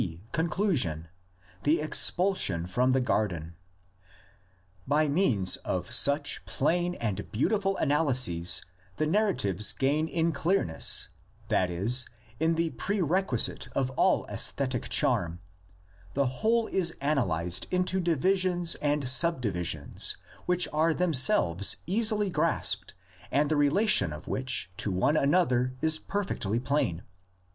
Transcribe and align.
Conclusion: 0.31 1.09
the 1.61 1.79
expulsion 1.79 2.65
from 2.65 2.91
the 2.91 2.99
garden. 2.99 3.53
By 4.87 5.07
means 5.07 5.57
of 5.57 5.91
such 5.93 6.43
plain 6.45 6.95
and 6.95 7.31
beautiful 7.31 7.77
analyses 7.77 8.63
the 8.95 9.05
narratives 9.05 9.73
gain 9.73 10.07
in 10.07 10.31
clearness, 10.31 11.09
that 11.49 11.69
is, 11.69 12.07
in 12.39 12.55
the 12.55 12.71
prerequi 12.71 13.39
site 13.39 13.67
of 13.75 13.91
all 13.91 14.25
aesthetic 14.25 14.89
charm: 14.89 15.39
the 16.15 16.25
whole 16.41 16.65
is 16.65 16.93
analysed 16.99 17.67
into 17.69 17.99
divisions 17.99 18.73
and 18.81 19.07
subdivisions 19.07 20.17
which 20.47 20.67
are 20.73 20.95
themselves 20.95 21.77
easily 21.85 22.31
grasped 22.31 22.95
and 23.29 23.49
the 23.51 23.55
relation 23.55 24.11
of 24.11 24.27
which 24.27 24.71
to 24.77 24.91
one 24.91 25.15
another 25.15 25.75
is 25.79 25.99
perfectly 25.99 26.59
plain. 26.59 27.03